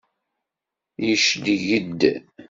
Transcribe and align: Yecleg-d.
Yecleg-d. 1.05 2.01